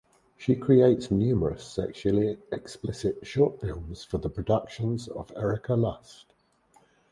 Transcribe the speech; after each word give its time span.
She 0.35 0.55
creates 0.55 1.11
numerous 1.11 1.63
sexually 1.63 2.39
explicit 2.51 3.19
short 3.21 3.61
films 3.61 4.03
for 4.03 4.17
the 4.17 4.31
productions 4.31 5.07
of 5.07 5.31
Erika 5.37 5.75
Lust. 5.75 6.33